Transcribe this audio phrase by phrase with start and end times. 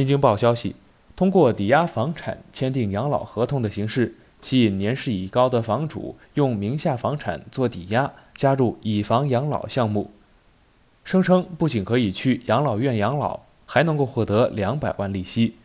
[0.00, 0.76] 新京报消息，
[1.14, 10.10] 通过抵押房产签订养老合同的形式，吸引年事已高的房主用名下房产做抵押，加入以房养老项目，
[11.04, 15.56] 声称不仅可以去养老院养老，还能够获得两百万利息。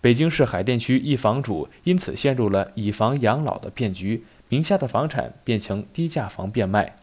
[0.00, 6.96] 北京市海淀区一房主因此陷入了以房养老的骗局，名下的房产变成低价房变卖。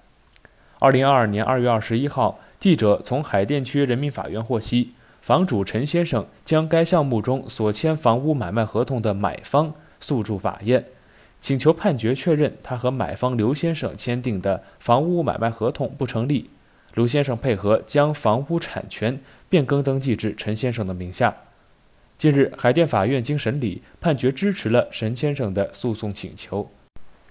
[0.79, 4.91] 二零二二年二月二十一号，记者从海淀区人民法院获悉，
[5.21, 10.83] 房主陈先生将该项目中所签房屋买卖合同的买方诉诸法院，
[11.39, 16.49] 请求判决确认他和买方刘先生签订的房屋买卖合同不成立。
[16.95, 21.37] 刘先生配合将房屋产权变更登记至陈先生的名下。
[22.17, 26.71] 近日，海淀法院经审理，判决支持了陈先生的诉讼请求。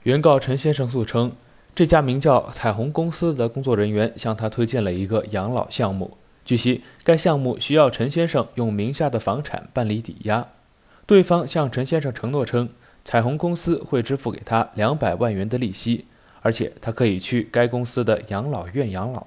[0.04, 1.32] 原告陈先生诉称，
[1.74, 6.16] 这家名叫彩虹公司的工作人员向他推荐了一个养老项目。
[6.50, 10.48] 据悉，该项目需要陈先生用名下的房产办理抵押。
[11.06, 12.70] 对方向陈先生承诺称，
[13.04, 16.06] 彩虹公司会支付给他两百万元的利息，
[16.42, 19.24] 而且他可以去该公司的养老院养老。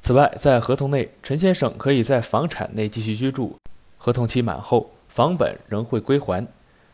[0.00, 3.56] 此外，在合同内，陈先生可以在房产内继续居住，
[3.98, 4.92] 合同期满后。
[5.08, 6.46] 房本仍会归还。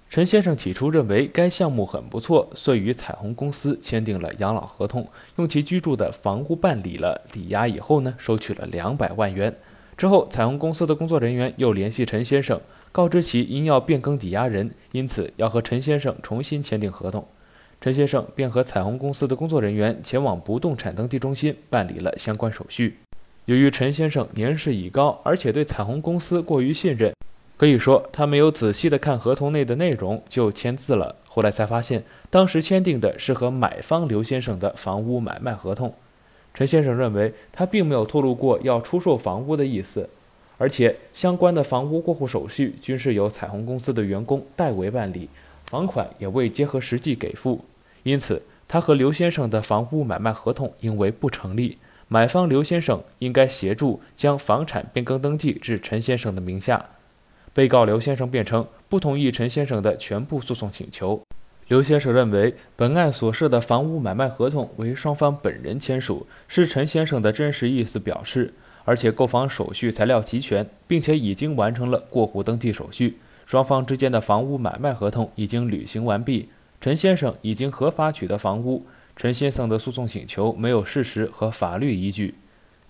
[0.08, 9.54] 陈先生起初认为该项目很不错，遂与彩虹公司签订了养老合同，用其居住的房屋办理了抵押以后呢，收取了两百万元。
[9.96, 12.60] 之后，彩虹公司的工作人员又联系陈先生，
[12.92, 17.26] 告知其因要变更抵押人，因此要和陈先生重新签订合同。
[17.80, 22.98] 陈先生便和彩虹公司的工作人员前往不动产登记中心办理了相关手续。
[23.44, 27.12] 由于陈先生年事已高，而且对彩虹公司过于信任。
[27.56, 31.16] 可以说，他没有仔细的看合同内的内容就签字了。
[31.26, 35.94] 后来才发现，当时签订的是和买方刘先生的房屋买卖合同。
[36.52, 40.08] 陈先生认为，他并没有透露过要出售房屋的意思，
[40.58, 45.28] 而且相关的房屋过户手续均是由彩虹公司的员工代为办理，
[45.70, 47.64] 房款也未结合实际给付，
[48.02, 51.78] 因此他和刘先生的房屋买卖合同应为不成立。
[52.08, 56.86] 买方刘先生应该协助将房产变更登记至陈先生的名下。
[57.56, 61.22] 被告刘先生辩称不同意陈先生的全部诉讼请求。
[61.68, 68.52] 刘先生认为，本案所涉的房屋买卖合同为双方本人签署，是陈先生的真实意思表示，
[68.84, 78.84] 而且购房手续材料齐全，并且已经完成了过户登记手续，双方之间的房屋买卖合同已经履行完毕，陈先生已经合法取得房屋，
[79.16, 82.34] 陈先生的诉讼请求没有事实和法律依据。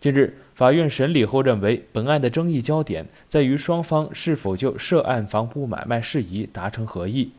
[0.06, 7.32] 近日，法院审理后认为，本案的争议焦点在于双方是否就涉案房屋买卖事宜达成合议。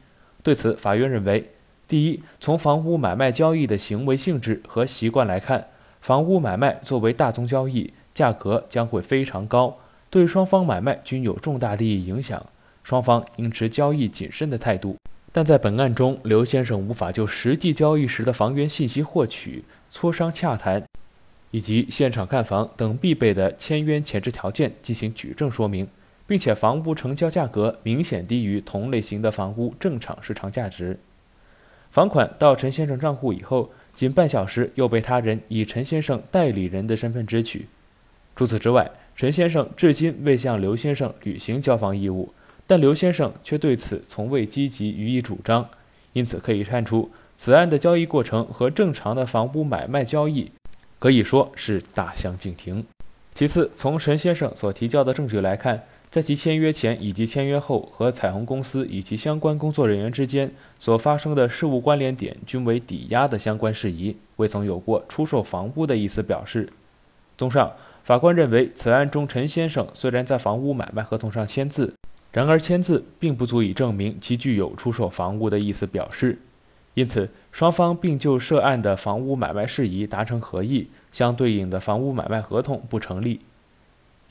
[0.43, 1.49] 对此，法院认为：
[1.87, 5.67] 第一，从房屋买卖交易的行为性质和习惯来看，
[6.01, 9.77] 房屋买卖作为大宗交易，价格将会非常高，
[10.09, 12.45] 对双方买卖均有重大利益影响，
[12.83, 14.97] 双方应持交易谨慎的态度。
[15.31, 20.83] 但在本案中，刘先生无法就实际交易时的房源信息获取、磋商洽谈。
[21.57, 25.87] 以及现场看房等必备的签约前置条件进行举证说明，
[26.27, 30.99] 并且房屋成交价格明显低于同类型的房屋正常市场价值。
[31.89, 37.65] 房款到陈先生账户以后，仅半小时又被他人以陈先生代理人的身份支取。
[38.35, 42.31] 除此之外，陈先生至今未向刘先生履行交房义务，
[42.67, 45.67] 但刘先生却对此从未积极予以主张。
[46.13, 50.51] 因此可以看出，此案的交易过程和正常的房屋买卖交易。
[50.99, 52.85] 可以说是大相径庭。
[53.33, 66.73] 其次，从陈先生所提交的证据来看，在其签约前以及签约后和彩虹公司以及相关工作人员之间所发生的事务关联点均为抵押的相关事宜，未曾有过出售房屋的意思表示。
[67.37, 67.71] 综上，
[68.03, 71.93] 法官认为，此案中陈先生虽然在房屋买卖合同上签字，
[72.31, 76.39] 然而签字并不足以证明其具有出售房屋的意思表示。
[76.97, 83.41] 因此，双方并就涉案的房屋买卖事宜达成合议，相对应的房屋买卖合同不成立。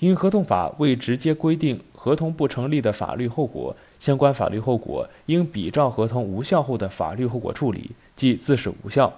[0.00, 9.14] 因合同法未直接规定合同不成立的法律后果，相关法律后果应比照合同无效后的法律后果处理，即自始无效。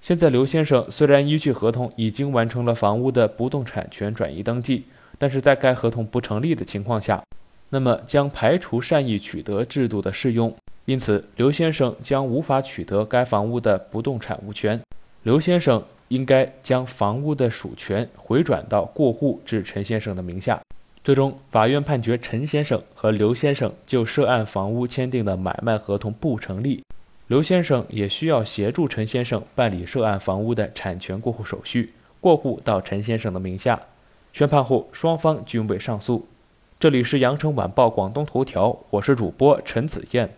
[0.00, 4.84] 现在，刘先生虽然依据合同已经完成了房屋的不动产权转移登记，
[5.18, 7.24] 但是在该合同不成立的情况下，
[7.70, 10.54] 那么将排除善意取得制度的适用。
[10.84, 14.80] 因此，刘先生将无法取得该房屋的不动产物权。
[15.22, 20.60] 刘先生应该将房屋的属权回转到过户至陈先生的名下。
[21.04, 26.82] 最终，法院判决陈先生和刘先生就涉案房屋签订的买卖合同不成立。
[27.28, 33.80] 刘先生也需要协助陈先生办理涉案房屋的产权过户手续，过户到陈先生的名下。
[34.32, 36.26] 宣判后，双方均未上诉。
[36.80, 40.34] 这里是羊城晚报广东头条，我是主播陈子燕。